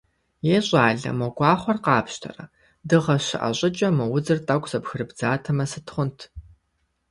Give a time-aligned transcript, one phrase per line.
[0.55, 2.45] Е, щӏалэ, мы гуахъуэр къапщтэрэ,
[2.87, 6.19] дыгъэ щыӏэ щӏыкӏэ, мо удзыр тӏэкӏу зэбгырыбдзатэмэ сыт хъунт?